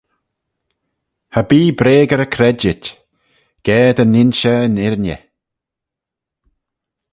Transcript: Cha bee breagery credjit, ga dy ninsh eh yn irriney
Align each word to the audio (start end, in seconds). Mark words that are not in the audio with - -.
Cha 1.31 1.41
bee 1.49 1.71
breagery 1.79 2.27
credjit, 2.35 2.83
ga 3.65 3.79
dy 3.97 4.05
ninsh 4.05 4.45
eh 4.53 4.61
yn 4.67 4.81
irriney 4.85 5.23